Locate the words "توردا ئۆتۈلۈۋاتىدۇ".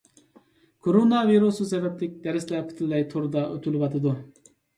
3.13-4.17